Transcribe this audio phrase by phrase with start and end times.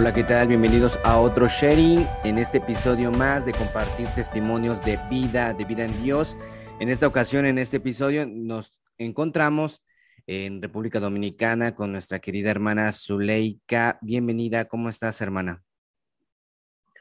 [0.00, 0.48] Hola, ¿qué tal?
[0.48, 5.84] Bienvenidos a otro sharing en este episodio más de compartir testimonios de vida, de vida
[5.84, 6.38] en Dios.
[6.80, 9.84] En esta ocasión, en este episodio, nos encontramos
[10.26, 13.98] en República Dominicana con nuestra querida hermana Zuleika.
[14.00, 15.62] Bienvenida, ¿cómo estás, hermana?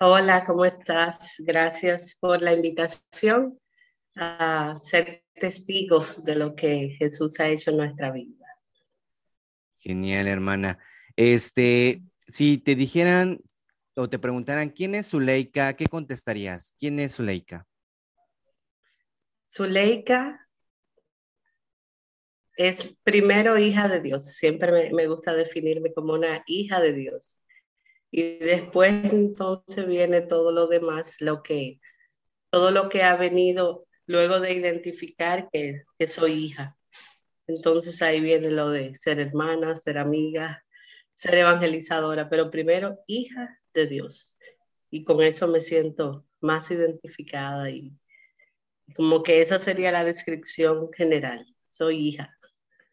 [0.01, 1.35] Hola, ¿cómo estás?
[1.39, 3.57] Gracias por la invitación
[4.17, 8.45] a ser testigo de lo que Jesús ha hecho en nuestra vida.
[9.77, 10.79] Genial, hermana.
[11.15, 13.41] Este, si te dijeran
[13.95, 16.73] o te preguntaran quién es Zuleika, ¿qué contestarías?
[16.79, 17.67] ¿Quién es Zuleika?
[19.53, 20.47] Zuleika
[22.55, 24.25] es primero hija de Dios.
[24.35, 27.41] Siempre me, gusta definirme como una hija de Dios.
[28.11, 31.79] Y después entonces viene todo lo demás, lo que,
[32.49, 36.77] todo lo que ha venido luego de identificar que, que soy hija.
[37.47, 40.63] Entonces ahí viene lo de ser hermana, ser amiga,
[41.19, 44.37] ser evangelizadora, pero primero hija de Dios.
[44.89, 47.91] Y con eso me siento más identificada y
[48.95, 51.45] como que esa sería la descripción general.
[51.69, 52.33] Soy hija.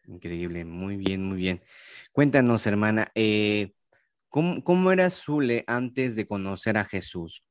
[0.07, 1.61] Increíble, muy bien, muy bien.
[2.11, 3.71] Cuéntanos, hermana, eh,
[4.27, 7.45] ¿cómo, era Zule antes de conocer a Jesús?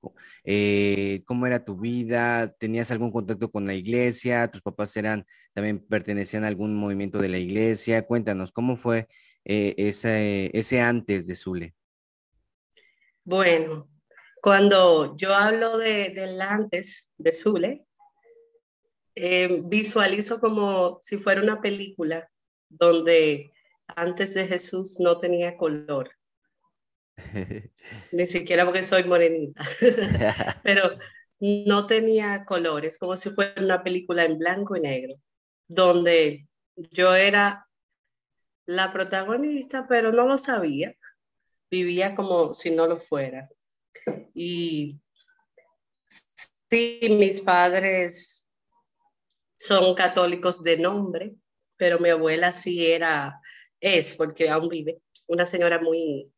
[0.44, 2.52] Eh, ¿Cómo era tu vida?
[2.52, 4.48] ¿Tenías algún contacto con la iglesia?
[4.48, 5.24] ¿Tus papás eran,
[5.54, 8.06] también pertenecían a algún movimiento de la iglesia?
[8.06, 9.08] Cuéntanos, ¿cómo fue
[9.48, 11.74] eh, ese, ese antes de Zule?
[13.22, 13.88] Bueno,
[14.42, 17.86] cuando yo hablo de, del antes de Zule,
[19.14, 22.28] eh, visualizo como si fuera una película
[22.68, 23.52] donde
[23.86, 26.10] antes de Jesús no tenía color.
[28.10, 29.64] Ni siquiera porque soy morenita,
[30.64, 30.90] pero
[31.38, 35.14] no tenía colores, como si fuera una película en blanco y negro,
[35.68, 36.48] donde
[36.90, 37.65] yo era
[38.66, 40.94] la protagonista, pero no lo sabía.
[41.70, 43.48] Vivía como si no lo fuera.
[44.34, 45.00] Y
[46.08, 48.46] sí, mis padres
[49.56, 51.34] son católicos de nombre,
[51.76, 53.40] pero mi abuela sí era,
[53.80, 56.30] es, porque aún vive, una señora muy,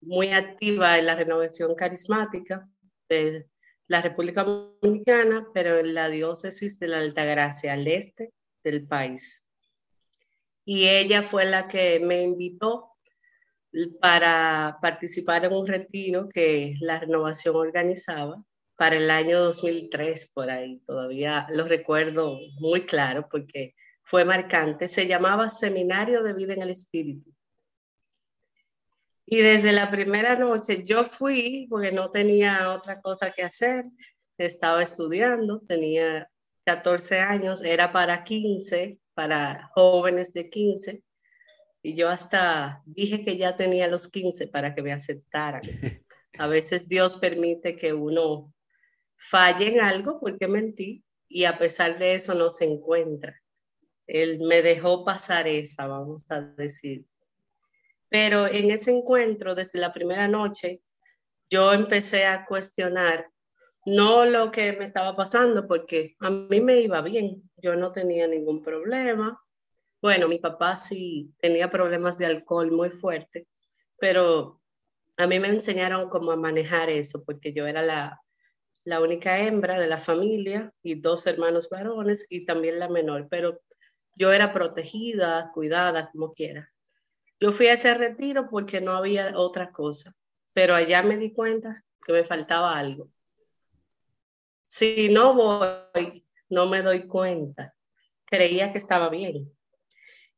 [0.00, 2.68] muy activa en la renovación carismática
[3.08, 3.48] de
[3.88, 8.32] la República Dominicana, pero en la diócesis de la Altagracia, al este
[8.64, 9.45] del país
[10.66, 12.90] y ella fue la que me invitó
[14.00, 18.42] para participar en un retiro que la renovación organizaba
[18.74, 20.82] para el año 2003, por ahí.
[20.84, 24.88] Todavía lo recuerdo muy claro porque fue marcante.
[24.88, 27.30] Se llamaba Seminario de Vida en el Espíritu.
[29.24, 33.84] Y desde la primera noche yo fui porque no tenía otra cosa que hacer.
[34.36, 36.28] Estaba estudiando, tenía
[36.64, 41.02] 14 años, era para 15 para jóvenes de 15
[41.82, 45.62] y yo hasta dije que ya tenía los 15 para que me aceptaran.
[46.38, 48.52] A veces Dios permite que uno
[49.16, 53.40] falle en algo porque mentí y a pesar de eso no se encuentra.
[54.06, 57.06] Él me dejó pasar esa, vamos a decir.
[58.10, 60.82] Pero en ese encuentro, desde la primera noche,
[61.48, 63.30] yo empecé a cuestionar
[63.86, 68.26] no lo que me estaba pasando, porque a mí me iba bien, yo no tenía
[68.26, 69.40] ningún problema.
[70.00, 73.46] Bueno, mi papá sí tenía problemas de alcohol muy fuerte,
[73.98, 74.60] pero
[75.16, 78.20] a mí me enseñaron cómo manejar eso, porque yo era la,
[78.84, 83.60] la única hembra de la familia y dos hermanos varones y también la menor, pero
[84.14, 86.70] yo era protegida, cuidada, como quiera.
[87.40, 90.14] Yo fui a ese retiro porque no había otra cosa,
[90.52, 93.10] pero allá me di cuenta que me faltaba algo
[94.68, 97.74] si no voy, no me doy cuenta.
[98.24, 99.52] Creía que estaba bien.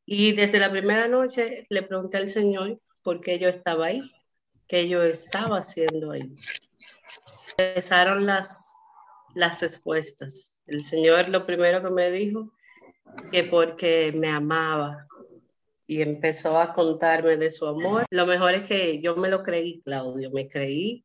[0.04, 4.02] Y desde la primera noche le pregunté al Señor por qué yo estaba ahí,
[4.66, 6.34] qué yo estaba haciendo ahí.
[7.58, 8.74] Empezaron las,
[9.34, 10.56] las respuestas.
[10.66, 12.52] El Señor lo primero que me dijo,
[13.32, 15.08] que porque me amaba,
[15.88, 18.04] y empezó a contarme de su amor.
[18.10, 21.04] Lo mejor es que yo me lo creí, Claudio, me creí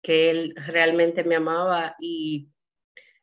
[0.00, 2.48] que él realmente me amaba y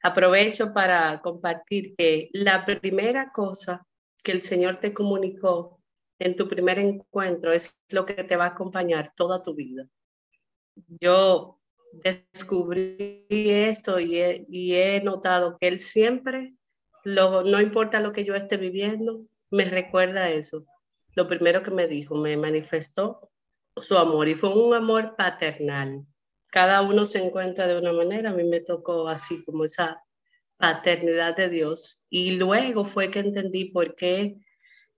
[0.04, 3.88] aprovecho para compartir que la primera cosa
[4.22, 5.80] que el Señor te comunicó
[6.20, 9.88] en tu primer encuentro es lo que te va a acompañar toda tu vida.
[11.00, 11.60] Yo
[11.94, 14.20] descubrí esto y
[14.74, 16.54] he, notado que Él siempre,
[17.06, 20.66] no importa lo que yo esté viviendo, me recuerda eso.
[21.16, 23.30] Lo primero que me dijo, me manifestó
[23.78, 26.06] su amor y fue un amor paternal
[26.54, 28.30] cada uno se encuentra de una manera.
[28.30, 30.04] A mí me tocó así como esa
[30.58, 32.06] paternidad de Dios.
[32.12, 34.38] Y luego fue que entendí por qué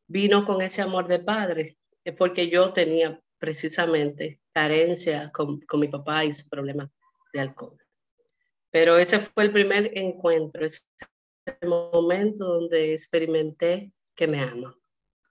[0.05, 1.77] vino con ese amor de padre.
[2.03, 6.91] Es porque yo tenía precisamente carencia con, con mi papá y su problema
[7.31, 7.77] de alcohol.
[8.69, 10.81] Pero ese fue el primer encuentro, ese
[11.65, 14.75] momento donde experimenté que me ama.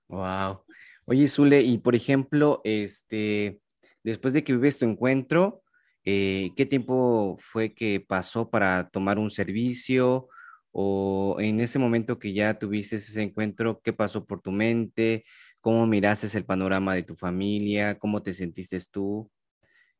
[0.09, 0.65] Wow.
[1.05, 3.61] Oye, Zule, y por ejemplo, este,
[4.03, 5.63] después de que vives tu encuentro,
[6.05, 10.29] eh, ¿qué tiempo fue que pasó para tomar un servicio?
[10.71, 15.25] O en ese momento que ya tuviste ese encuentro, ¿qué pasó por tu mente?
[15.61, 17.99] ¿Cómo miraste el panorama de tu familia?
[17.99, 19.31] ¿Cómo te sentiste tú?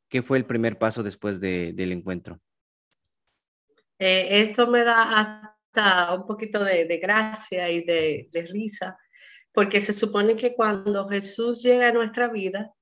[0.09, 2.39] ¿Qué fue el primer paso después del encuentro?
[3.99, 8.99] Eh, esto me da hasta un poquito de, gracia y de, de risa,
[9.53, 12.75] porque se supone que cuando Jesús llega a nuestra vida,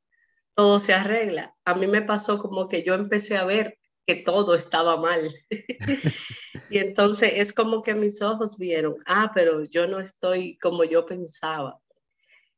[0.54, 1.54] todo se arregla.
[1.64, 5.32] A mí me pasó como que yo empecé a ver que todo estaba mal.
[6.70, 11.06] y entonces es como que mis ojos vieron, ah, pero yo no estoy como yo
[11.06, 11.78] pensaba.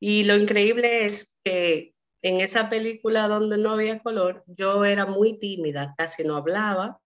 [0.00, 5.38] Y lo increíble es que en esa película donde no había color, yo era muy
[5.38, 7.00] tímida, casi no hablaba,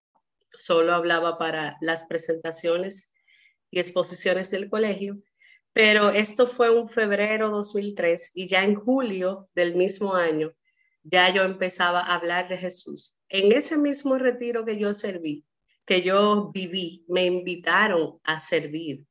[0.53, 3.13] solo hablaba para las presentaciones
[3.71, 5.19] y exposiciones del colegio
[5.79, 10.53] pero esto fue un febrero 2003 y ya en julio del mismo año
[11.03, 13.17] ya yo empezaba a hablar de Jesús.
[13.29, 15.45] En ese mismo retiro que yo serví,
[15.85, 19.07] que yo viví, me invitaron a servir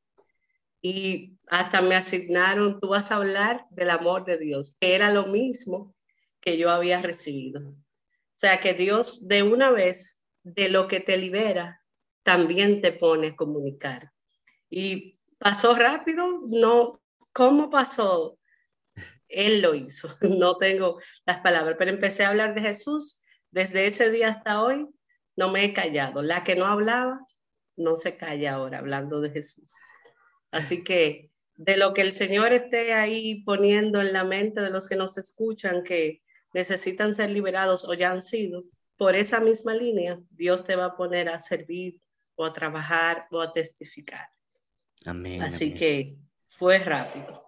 [0.81, 5.27] y hasta me asignaron, tú vas a hablar del amor de Dios, que era lo
[5.27, 5.95] mismo
[6.39, 7.61] que yo había recibido.
[7.69, 11.81] O sea, que Dios de una vez, de lo que te libera,
[12.23, 14.11] también te pone a comunicar.
[14.69, 17.01] Y pasó rápido, no,
[17.33, 18.37] ¿cómo pasó?
[19.29, 23.21] Él lo hizo, no tengo las palabras, pero empecé a hablar de Jesús.
[23.51, 24.87] Desde ese día hasta hoy
[25.35, 26.21] no me he callado.
[26.21, 27.19] La que no hablaba,
[27.75, 29.73] no se calla ahora hablando de Jesús.
[30.51, 34.87] Así que de lo que el Señor esté ahí poniendo en la mente de los
[34.87, 36.21] que nos escuchan que
[36.53, 38.63] necesitan ser liberados o ya han sido,
[38.97, 42.01] por esa misma línea, Dios te va a poner a servir
[42.35, 44.27] o a trabajar o a testificar.
[45.05, 45.41] Amén.
[45.41, 47.46] Así que fue rápido.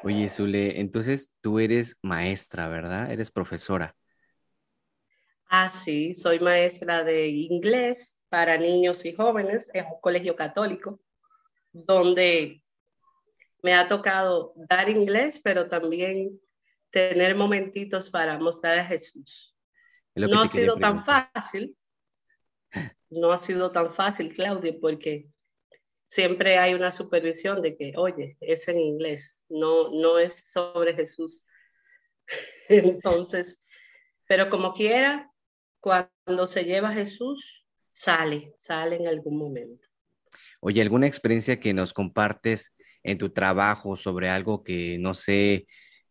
[0.00, 3.10] Oye, Zule, entonces tú eres maestra, ¿verdad?
[3.12, 3.96] Eres profesora.
[5.50, 11.00] Ah, sí, soy maestra de inglés para niños y jóvenes en un colegio católico,
[11.72, 12.62] donde
[13.62, 16.40] me ha tocado dar inglés, pero también
[16.90, 19.54] tener momentitos para mostrar a Jesús.
[20.16, 21.76] No ha sido tan fácil,
[23.10, 25.28] no ha sido tan fácil, Claudia, porque
[26.08, 31.44] siempre hay una supervisión de que, oye, es en inglés, no, no es sobre Jesús.
[32.68, 33.62] Entonces,
[34.26, 35.30] pero como quiera,
[35.80, 39.86] cuando se lleva Jesús, sale, sale en algún momento.
[40.60, 45.66] Oye, ¿alguna experiencia que nos compartes en tu trabajo sobre algo que, no sé,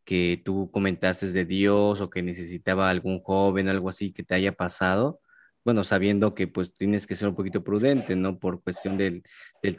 [0.06, 4.54] que tú comentaste de Dios o que necesitaba algún joven, algo así que te haya
[4.54, 5.20] pasado?
[5.68, 8.40] Bueno, sabiendo que pues tienes que ser un poquito prudente, ¿no?
[8.40, 9.22] Por cuestión del,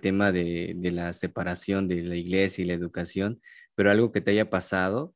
[0.03, 3.41] tema de, la separación de la iglesia y la educación,
[3.75, 5.15] pero algo que te haya pasado.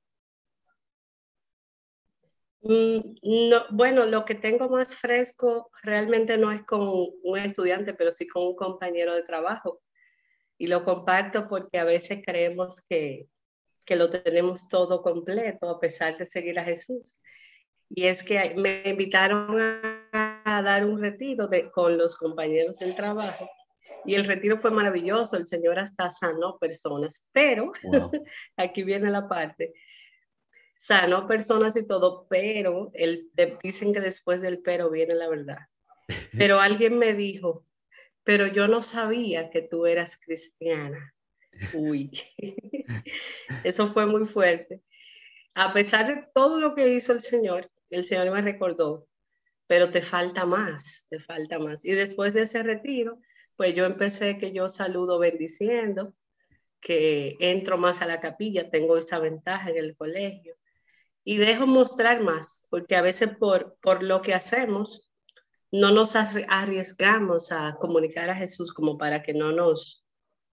[2.62, 6.80] Mm, no, bueno, lo que tengo más fresco realmente no es con
[7.22, 9.82] un estudiante, pero sí con un compañero de trabajo.
[10.56, 13.28] Y lo comparto porque a veces creemos que,
[13.84, 17.18] que lo tenemos todo completo a pesar de seguir a Jesús
[17.94, 20.01] y es que me invitaron a,
[20.60, 23.48] dar un retiro de, con los compañeros del trabajo
[24.04, 27.72] y el retiro fue maravilloso, el Señor hasta sanó personas, pero
[28.56, 29.74] aquí viene la parte,
[30.76, 33.30] sanó personas y todo, pero el,
[33.62, 35.58] dicen que después del pero viene la verdad.
[36.36, 37.64] Pero alguien me dijo,
[38.24, 41.14] pero yo no sabía que tú eras cristiana.
[41.72, 42.10] Uy,
[43.64, 44.82] eso fue muy fuerte.
[45.54, 49.06] A pesar de todo lo que hizo el Señor, el Señor me recordó,
[49.66, 51.84] pero te falta más, te falta más.
[51.84, 53.18] Y después de ese retiro,
[53.56, 56.14] pues yo empecé que yo saludo bendiciendo,
[56.80, 60.56] que entro más a la capilla, tengo esa ventaja en el colegio
[61.24, 65.08] y dejo mostrar más, porque a veces por, por lo que hacemos,
[65.70, 70.04] no nos arriesgamos a comunicar a Jesús como para que no nos,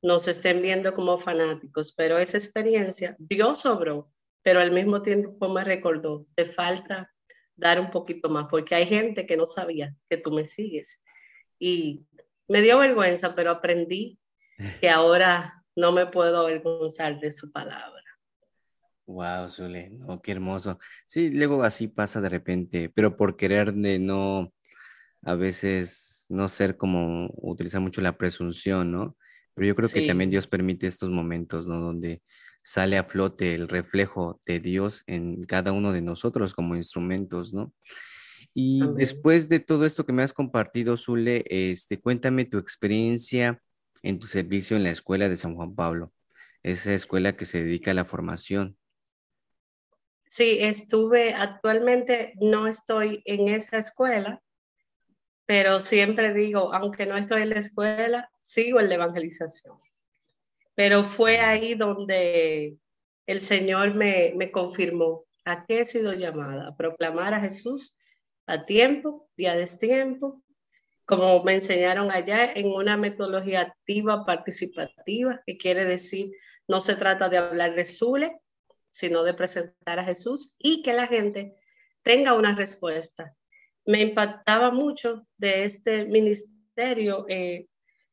[0.02, 4.12] nos estén viendo como fanáticos, pero esa experiencia, Dios sobró,
[4.44, 7.12] pero al mismo tiempo me recordó, te falta
[7.60, 11.02] dar un poquito más, porque hay gente que no sabía que tú me sigues.
[11.60, 12.06] Y
[12.48, 14.18] me dio vergüenza, pero aprendí
[14.82, 18.04] que ahora no me puedo avergonzar de su palabra.
[19.06, 20.78] Wow, Zule, no, qué hermoso.
[21.06, 24.54] Sí, luego así pasa de repente, pero por querer de no,
[25.24, 29.18] a veces no ser como, utilizar mucho la presunción, ¿no?
[29.56, 31.80] Pero yo creo que también Dios permite estos momentos, ¿no?
[31.80, 32.22] Donde
[32.62, 37.74] sale a flote el reflejo de Dios en cada uno de nosotros como instrumentos, ¿no?
[38.54, 43.62] Y después de todo esto que me has compartido, Zule, este, cuéntame tu experiencia
[44.02, 46.14] en tu servicio en la escuela de San Juan Pablo,
[46.64, 48.78] esa escuela que se dedica a la formación.
[50.26, 54.42] Sí, estuve, actualmente no estoy en esa escuela,
[55.46, 59.80] pero siempre digo, aunque no estoy en la escuela, sigo en la evangelización.
[60.80, 62.78] Pero fue ahí donde
[63.28, 67.98] el Señor me, me confirmó a qué he sido llamada, a proclamar a Jesús
[68.48, 70.42] a tiempo y a destiempo,
[71.04, 76.32] como me enseñaron allá en una metodología activa participativa, que quiere decir
[76.66, 78.40] no se trata de hablar de Zule,
[78.90, 81.58] sino de presentar a Jesús y que la gente
[82.04, 83.36] tenga una respuesta.
[83.84, 87.68] Me impactaba mucho de este ministerio eh,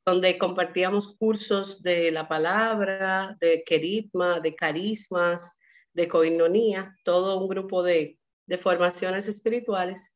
[0.06, 5.58] donde compartíamos cursos de la palabra, de queritma, de carismas,
[5.92, 10.14] de coinonía, todo un grupo de, de formaciones espirituales,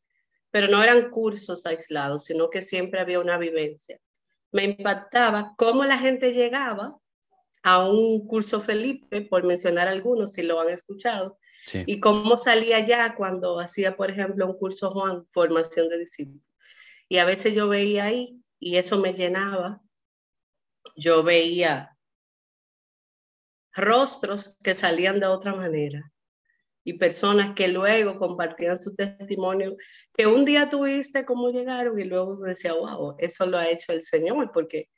[0.52, 3.98] pero no eran cursos aislados, sino que siempre había una vivencia.
[4.52, 6.96] Me impactaba cómo la gente llegaba
[7.64, 11.36] a un curso Felipe, por mencionar algunos, si lo han escuchado,
[11.74, 16.42] y cómo salía ya cuando hacía, por ejemplo, un curso Juan, formación de discípulos.
[17.08, 19.80] Y a veces yo veía ahí y eso me llenaba.
[20.94, 21.96] Yo veía
[23.72, 26.12] rostros que salían de otra manera
[26.84, 29.76] y personas que luego compartían su testimonio,
[30.12, 34.02] que un día tuviste cómo llegaron y luego decía, wow, eso lo ha hecho el
[34.02, 34.88] Señor, porque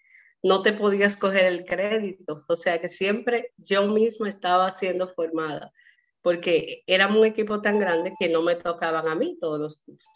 [0.42, 2.44] no te podías coger el crédito.
[2.48, 5.72] O sea que siempre yo misma estaba siendo formada
[6.22, 10.12] porque éramos un equipo tan grande que no me tocaban a mí todos los cursos.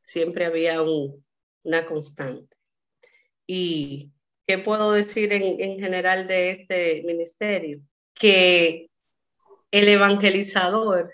[0.00, 0.82] Siempre había
[1.64, 2.56] una constante.
[3.46, 4.10] ¿Y
[4.46, 7.80] qué puedo decir en, en general de este ministerio?
[8.14, 8.88] Que
[9.70, 11.12] el evangelizador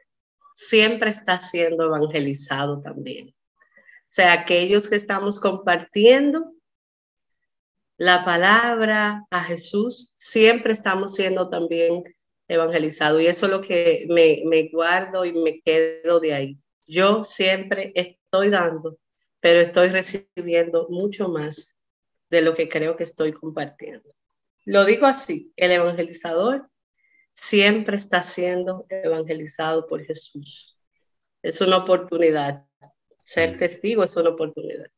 [0.54, 3.28] siempre está siendo evangelizado también.
[3.28, 6.52] O sea, aquellos que estamos compartiendo
[7.96, 12.04] la palabra a Jesús, siempre estamos siendo también
[12.48, 13.20] evangelizado.
[13.20, 16.58] Y eso es lo que me guardo y me quedo de ahí.
[16.86, 18.96] Yo siempre estoy dando,
[19.40, 21.76] pero estoy recibiendo mucho más
[22.30, 24.14] de lo que creo que estoy compartiendo.
[24.64, 26.68] Lo digo así, el evangelizador
[27.32, 30.76] siempre está siendo evangelizado por Jesús.
[31.42, 32.66] Es una oportunidad.
[33.22, 34.90] Ser testigo es una oportunidad.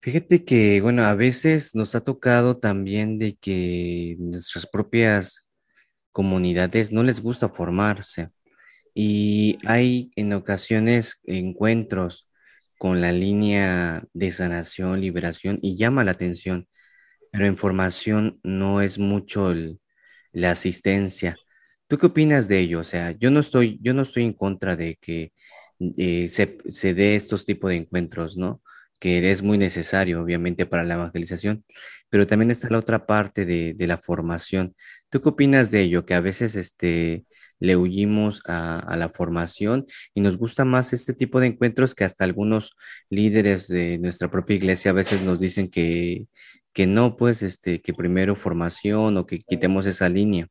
[0.00, 5.44] Fíjate que, bueno, a veces nos ha tocado también de que nuestras propias
[6.12, 8.30] comunidades no les gusta formarse
[8.94, 12.30] y hay en ocasiones encuentros
[12.78, 16.68] con la línea de sanación, liberación y llama la atención,
[17.32, 19.54] pero en formación no es mucho
[20.32, 21.36] la asistencia.
[21.88, 22.80] ¿Tú qué opinas de ello?
[22.80, 25.32] O sea, yo no estoy, yo no estoy en contra de que
[25.98, 28.62] eh, se, se dé estos tipos de encuentros, ¿no?
[28.98, 31.64] Que es muy necesario, obviamente, para la evangelización,
[32.08, 34.74] pero también está la otra parte de, de la formación.
[35.10, 36.06] ¿Tú qué opinas de ello?
[36.06, 37.24] Que a veces este,
[37.58, 42.24] le huyimos a, la formación y nos gusta más este tipo de encuentros que hasta
[42.24, 42.76] algunos
[43.10, 46.26] líderes de nuestra propia iglesia a veces nos dicen que,
[46.72, 50.48] que no, pues, este, que primero formación o que quitemos esa línea.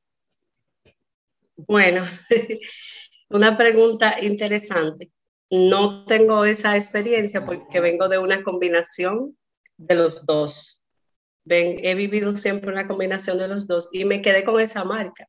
[1.56, 2.04] Bueno,
[3.30, 5.12] una pregunta interesante.
[5.50, 9.38] No tengo esa experiencia porque vengo de una combinación
[9.78, 10.84] de los dos.
[11.44, 15.28] Ven, he vivido siempre una combinación de los dos y me quedé con esa marca.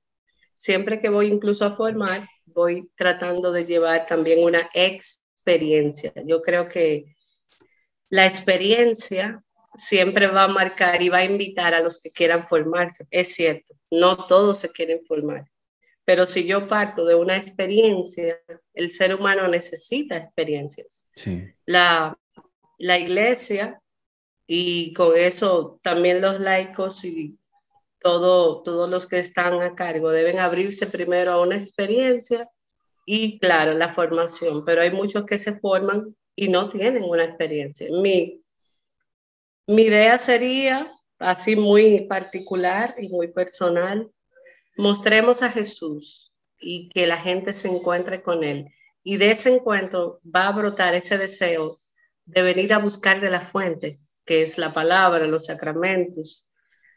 [0.57, 6.13] Siempre que voy incluso a formar, voy tratando de llevar también una experiencia.
[6.25, 7.15] Yo creo que
[8.09, 9.45] la experiencia
[9.75, 13.07] siempre va a marcar y va a invitar a los que quieran formarse.
[13.11, 15.45] Es cierto, no todos se quieren formar,
[16.05, 18.41] pero si yo parto de una experiencia,
[18.73, 21.05] el ser humano necesita experiencias.
[21.13, 21.45] Sí.
[21.67, 22.19] La,
[22.79, 23.81] la iglesia
[24.47, 27.39] y con eso también los laicos y
[28.07, 32.49] todo, todos los que están a cargo deben abrirse primero a una experiencia
[33.05, 37.89] y, claro, la formación, pero hay muchos que se forman y no tienen una experiencia.
[37.91, 38.45] Mi,
[39.67, 40.87] mi idea sería,
[41.19, 44.09] así muy particular y muy personal,
[44.77, 48.69] mostremos a Jesús y que la gente se encuentre con Él.
[49.03, 51.75] Y de ese encuentro va a brotar ese deseo
[52.25, 56.47] de venir a buscar de la fuente, que es la palabra, los sacramentos,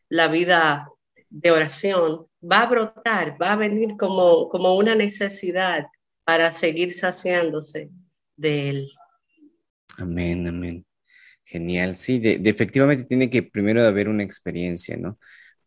[0.08, 0.88] la vida
[1.30, 5.86] de oración, va a brotar, va a venir como, como una necesidad
[6.24, 7.90] para seguir saciándose
[8.36, 8.92] de él.
[9.98, 10.86] Amén, amén.
[11.44, 15.18] Genial, sí, de, efectivamente tiene que primero haber una experiencia, ¿no?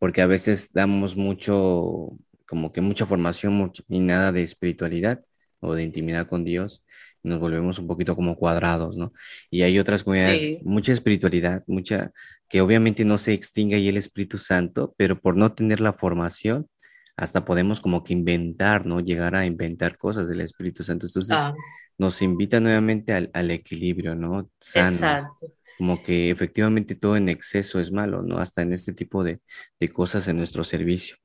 [0.03, 5.25] porque a veces damos mucho, como que mucha formación y nada de espiritualidad
[5.61, 6.83] o de intimidad con Dios,
[7.23, 9.13] nos volvemos un poquito como cuadrados, ¿no?
[9.51, 12.11] Y hay otras comunidades, mucha espiritualidad, mucha,
[12.49, 16.69] que obviamente no se extingue ahí el Espíritu Santo, pero por no tener la formación,
[17.17, 19.01] hasta podemos como que inventar, ¿no?
[19.01, 21.07] Llegar a inventar cosas del Espíritu Santo.
[21.07, 21.55] Entonces, ah.
[21.99, 24.51] nos invita nuevamente al, al, equilibrio, ¿no?
[24.61, 24.89] Sano.
[24.89, 25.53] Exacto.
[25.79, 28.39] Como que efectivamente todo en exceso es malo, ¿no?
[28.39, 29.41] Hasta en este tipo de,
[29.79, 31.17] de cosas en nuestro servicio.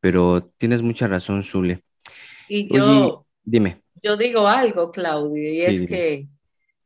[0.00, 1.82] Pero tienes mucha razón, Zule.
[2.48, 3.82] Y yo, dime.
[4.02, 6.26] Yo digo algo, Claudio, y es que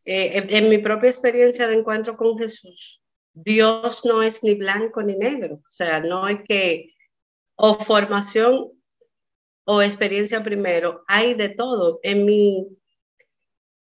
[0.05, 3.01] eh, en mi propia experiencia de encuentro con Jesús,
[3.33, 5.57] Dios no es ni blanco ni negro.
[5.57, 6.95] O sea, no hay que
[7.57, 8.71] o formación
[9.65, 12.01] o experiencia primero, hay de todo.
[12.03, 12.67] En mi,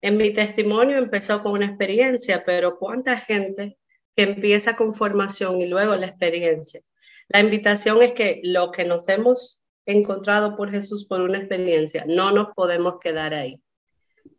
[0.02, 3.78] en mi testimonio empezó con una experiencia, pero ¿cuánta gente
[4.16, 6.82] que empieza con formación y luego la experiencia?
[7.30, 9.57] La invitación es que lo que nos hemos
[9.88, 13.60] encontrado por Jesús por una experiencia, no nos podemos quedar ahí.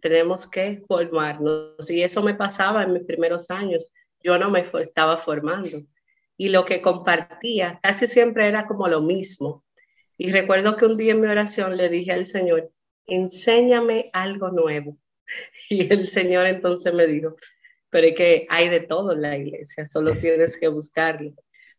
[0.00, 1.90] Tenemos que formarnos.
[1.90, 3.90] Y eso me pasaba en mis primeros años.
[4.22, 5.82] Yo no me estaba formando
[6.38, 9.64] y lo que compartía casi siempre era como lo mismo.
[10.16, 12.72] Y recuerdo que un día en mi oración le dije al Señor,
[13.06, 14.96] enséñame algo nuevo.
[15.68, 17.36] Y el Señor entonces me dijo,
[17.90, 21.34] pero es que hay de todo en la iglesia, solo tienes que buscarlo.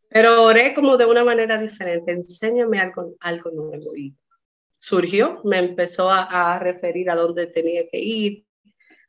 [0.10, 3.96] Pero oré como de una manera diferente, enséñame algo, nuevo.
[3.96, 4.16] Y
[4.80, 8.46] surgió, me empezó a, referir a dónde tenía que ir,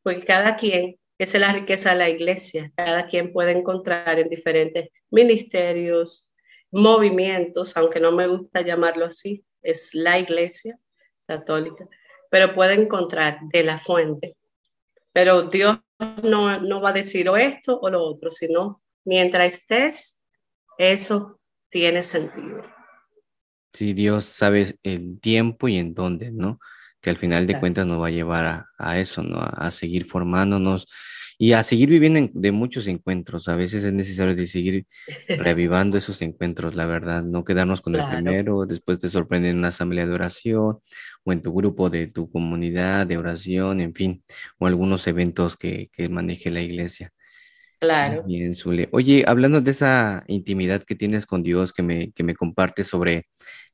[0.02, 2.72] porque cada quien esa es la riqueza de la iglesia.
[2.74, 6.30] Cada quien puede encontrar en diferentes ministerios,
[6.70, 10.78] movimientos, aunque no me gusta llamarlo así, es la iglesia
[11.26, 11.86] católica,
[12.30, 14.36] pero puede encontrar de la fuente.
[15.12, 15.78] Pero Dios
[16.22, 20.18] no, va a decir esto o lo otro, sino mientras estés,
[20.80, 22.62] eso tiene sentido.
[23.72, 26.58] Sí, Dios sabe el tiempo y en dónde, ¿no?
[27.00, 29.38] que al final de cuentas nos va a llevar a, eso, ¿no?
[29.40, 30.86] A, seguir formándonos
[31.38, 33.48] y a seguir viviendo de muchos encuentros.
[33.48, 34.86] A veces es necesario de seguir
[35.28, 39.68] revivando esos encuentros, la verdad, no quedarnos con el primero, después te sorprende en una
[39.68, 40.78] asamblea de oración
[41.24, 44.22] o en tu grupo de tu comunidad de oración, en fin,
[44.58, 47.12] o algunos eventos que, que maneje la iglesia.
[47.80, 48.22] Claro.
[48.24, 48.88] Bien, Zule.
[48.92, 53.26] Oye, hablando de esa intimidad que tienes con Dios, que me, que me compartes sobre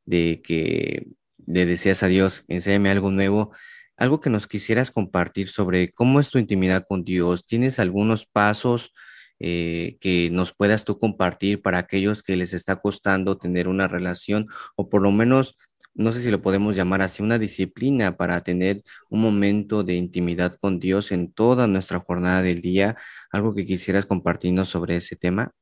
[0.05, 1.09] de que
[1.47, 3.53] le decías a Dios, enséñame algo nuevo,
[3.97, 7.47] algo que nos quisieras compartir sobre cómo es tu intimidad con Dios.
[7.47, 8.93] ¿Tienes algunos pasos
[9.39, 14.47] eh, que nos puedas tú compartir para aquellos que les está costando tener una relación
[14.77, 15.57] o por lo menos,
[15.95, 20.55] no sé si lo podemos llamar así, una disciplina para tener un momento de intimidad
[20.55, 22.97] con Dios en toda nuestra jornada del día?
[23.37, 25.53] ¿Algo que quisieras compartirnos sobre ese tema?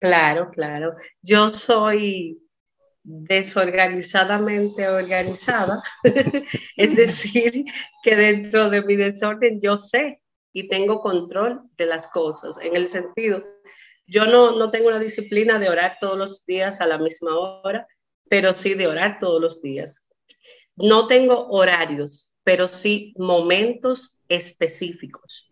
[0.00, 0.96] Claro, claro.
[1.20, 2.40] Yo soy
[3.02, 5.82] desorganizadamente organizada,
[6.76, 7.66] es decir,
[8.02, 10.22] que dentro de mi desorden yo sé
[10.54, 13.44] y tengo control de las cosas, en el sentido,
[14.06, 17.86] yo no, no tengo una disciplina de orar todos los días a la misma hora,
[18.30, 20.02] pero sí de orar todos los días.
[20.76, 25.51] No tengo horarios, pero sí momentos específicos.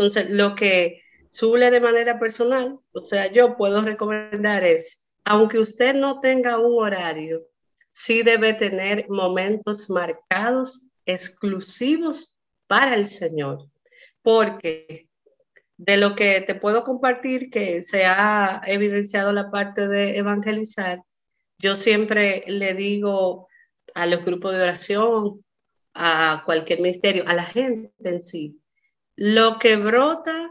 [0.00, 5.94] Entonces, lo que suele de manera personal, o sea, yo puedo recomendar es aunque usted
[5.94, 7.42] no tenga un horario,
[7.92, 12.32] sí debe tener momentos marcados exclusivos
[12.66, 13.68] para el Señor,
[14.22, 15.10] porque
[15.76, 21.02] de lo que te puedo compartir que se ha evidenciado la parte de evangelizar,
[21.58, 23.48] yo siempre le digo
[23.94, 25.44] a los grupos de oración,
[25.92, 28.60] a cualquier ministerio, a la gente en sí,
[29.20, 30.50] lo que brota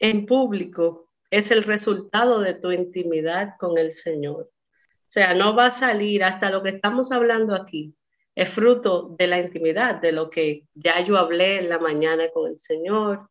[0.00, 4.50] en público es el resultado de tu intimidad con el Señor.
[4.50, 7.94] O sea, no va a salir hasta lo que estamos hablando aquí.
[8.34, 12.50] Es fruto de la intimidad, de lo que ya yo hablé en la mañana con
[12.50, 13.30] el Señor.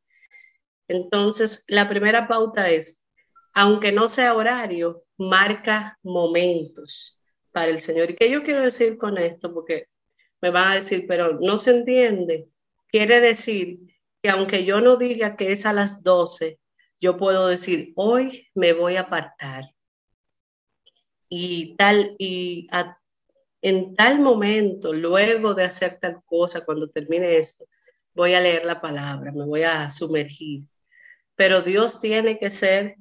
[0.87, 3.03] Entonces, la primera pauta es,
[3.53, 7.19] aunque no sea horario, marca momentos
[7.51, 8.11] para el Señor.
[8.11, 9.53] ¿Y qué yo quiero decir con esto?
[9.53, 9.87] Porque
[10.41, 12.47] me van a decir, pero no se entiende.
[12.87, 13.90] Quiere decir
[14.21, 16.59] que aunque yo no diga que es a las 12,
[16.99, 19.65] yo puedo decir, hoy me voy a apartar.
[21.27, 22.67] Y tal, y
[23.61, 27.65] en tal momento, luego de hacer tal cosa, cuando termine esto,
[28.13, 30.63] voy a leer la palabra, me voy a sumergir.
[31.35, 32.97] Pero Dios tiene que ser,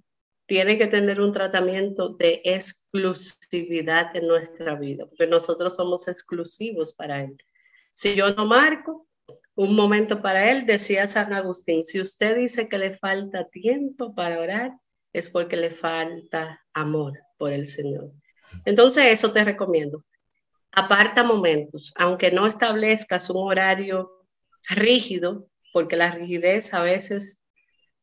[0.46, 7.24] tiene que tener un tratamiento de exclusividad en nuestra vida, porque nosotros somos exclusivos para
[7.24, 7.36] Él.
[7.92, 9.08] Si yo no marco,
[9.60, 14.40] un momento para él, decía San Agustín, si usted dice que le falta tiempo para
[14.40, 14.72] orar,
[15.12, 18.10] es porque le falta amor por el Señor.
[18.64, 20.02] Entonces, eso te recomiendo.
[20.72, 24.10] Aparta momentos, aunque no establezcas un horario
[24.66, 27.38] rígido, porque la rigidez a veces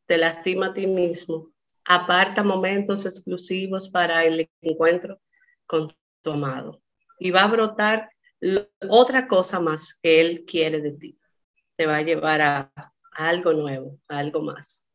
[0.06, 1.50] te lastima a ti mismo.
[1.86, 5.20] Aparta momentos exclusivos para el encuentro
[5.66, 5.92] con
[6.22, 6.84] tu amado.
[7.20, 8.12] Y va a brotar
[8.88, 11.18] otra cosa más que Él quiere de ti.
[11.78, 12.72] Te va a llevar a,
[13.14, 14.86] algo nuevo, a algo más.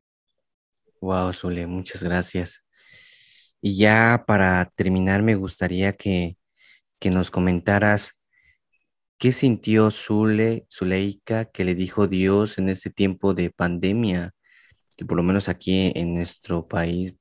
[1.00, 2.64] Wow, Zule, muchas gracias.
[3.60, 6.36] Y ya para terminar, me gustaría que,
[6.98, 8.12] que nos comentaras
[9.18, 14.34] qué sintió Zule, Zuleika, que le dijo Dios en este tiempo de pandemia,
[14.96, 17.14] que por lo menos aquí en nuestro país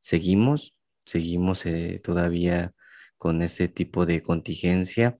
[0.00, 2.72] seguimos, seguimos eh, todavía
[3.18, 5.18] con ese tipo de contingencia.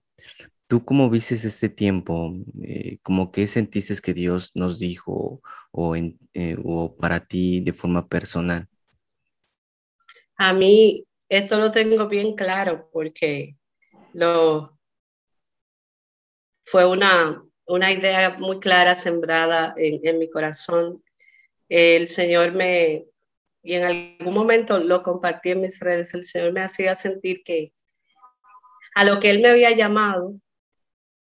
[0.67, 2.33] ¿Tú cómo viste este tiempo?
[2.63, 8.07] Eh, ¿Cómo que sentiste que Dios nos dijo o, eh, o para ti de forma
[8.07, 8.67] personal?
[10.35, 13.55] A mí esto lo tengo bien claro porque
[14.13, 14.77] lo,
[16.65, 21.03] fue una, una idea muy clara sembrada en, en mi corazón.
[21.69, 23.05] El Señor me,
[23.61, 27.73] y en algún momento lo compartí en mis redes, el Señor me hacía sentir que
[28.95, 30.35] a lo que él me había llamado,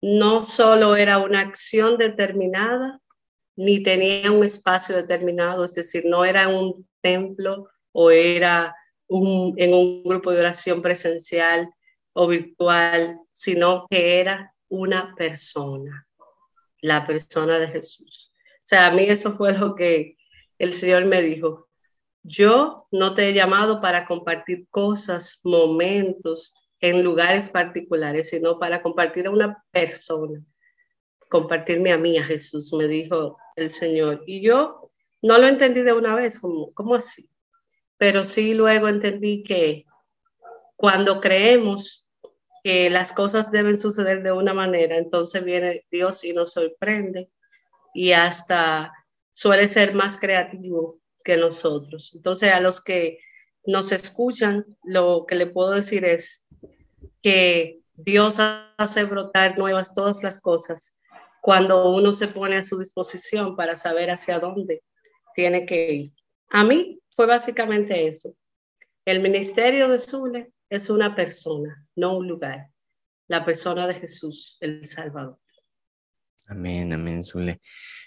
[0.02, 3.00] no solo era una acción determinada,
[3.56, 8.76] ni tenía un espacio determinado, es decir, no era un templo o era
[9.08, 11.70] un, en un grupo de oración presencial
[12.14, 16.08] o virtual, sino que era una persona,
[16.82, 18.32] la persona de Jesús.
[18.38, 20.16] O sea, a mí eso fue lo que
[20.58, 21.68] el Señor me dijo.
[22.24, 29.28] Yo no te he llamado para compartir cosas, momentos, en lugares particulares, sino para compartir
[29.28, 30.42] a una persona,
[31.30, 34.24] compartirme a mí, a Jesús, me dijo el Señor.
[34.26, 37.30] Y yo no lo entendí de una vez, como, ¿cómo así?
[37.98, 39.86] Pero sí luego entendí que
[40.76, 42.08] cuando creemos
[42.63, 47.30] que las cosas deben suceder de una manera, entonces viene Dios y nos sorprende
[47.94, 48.94] y hasta
[49.32, 52.12] suele ser más creativo que nosotros.
[52.15, 53.20] Entonces a los que
[53.65, 56.41] nos escuchan, lo que le puedo decir es,
[57.22, 60.95] que Dios hace brotar nuevas todas las cosas
[61.41, 64.84] cuando uno se pone a su disposición para saber hacia dónde
[65.36, 66.13] tiene que ir.
[66.50, 68.36] A mí fue básicamente eso.
[69.06, 72.69] El ministerio de Zule es una persona, no un lugar.
[73.28, 75.39] La persona de Jesús, el Salvador.
[76.48, 77.62] Amén, amén, Zule.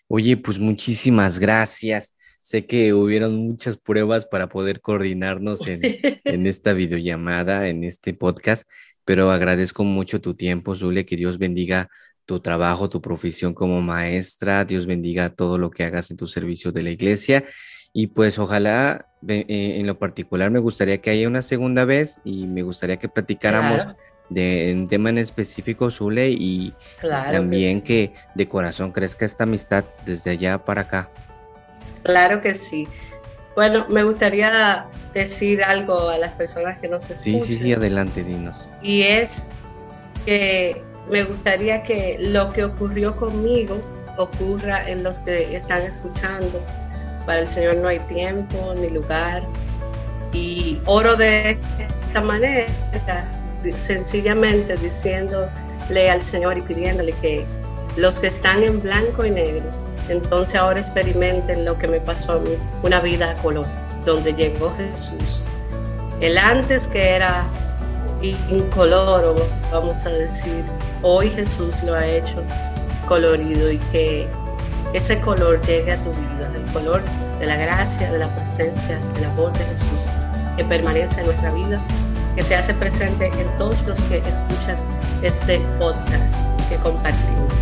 [0.08, 2.14] Oye, pues muchísimas gracias.
[2.42, 5.80] Sé que hubieron muchas pruebas para poder coordinarnos en,
[6.24, 8.68] en esta videollamada, en este podcast
[9.04, 11.88] pero agradezco mucho tu tiempo, Zule, que Dios bendiga
[12.24, 16.72] tu trabajo, tu profesión como maestra, Dios bendiga todo lo que hagas en tu servicio
[16.72, 17.44] de la iglesia
[17.92, 22.46] y pues ojalá eh, en lo particular me gustaría que haya una segunda vez y
[22.46, 23.86] me gustaría que platicáramos
[24.30, 30.30] de un tema en específico, Zule, y también que de corazón crezca esta amistad desde
[30.30, 31.10] allá para acá.
[32.02, 32.88] Claro que sí.
[33.54, 37.40] Bueno, me gustaría decir algo a las personas que nos escuchan.
[37.40, 38.68] Sí, sí, sí, adelante, dinos.
[38.82, 39.48] Y es
[40.24, 43.78] que me gustaría que lo que ocurrió conmigo
[44.16, 46.62] ocurra en los que están escuchando.
[47.26, 49.42] Para el Señor no hay tiempo ni lugar.
[50.32, 51.58] Y oro de
[52.06, 52.66] esta manera,
[53.76, 57.44] sencillamente diciéndole al Señor y pidiéndole que
[57.96, 62.38] los que están en blanco y negro entonces ahora experimenten lo que me pasó a
[62.38, 62.50] mí,
[62.82, 63.66] una vida a color,
[64.04, 65.42] donde llegó Jesús.
[66.20, 67.44] El antes que era
[68.20, 69.34] incoloro,
[69.70, 70.64] vamos a decir,
[71.02, 72.42] hoy Jesús lo ha hecho
[73.08, 74.28] colorido y que
[74.92, 77.02] ese color llegue a tu vida, el color
[77.38, 80.00] de la gracia, de la presencia, del amor de Jesús,
[80.56, 81.80] que permanece en nuestra vida,
[82.36, 84.76] que se hace presente en todos los que escuchan
[85.22, 86.36] este podcast
[86.68, 87.61] que compartimos.